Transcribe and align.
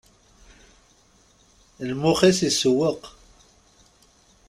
Lmex-is 1.89 2.39
isewweq. 2.49 3.03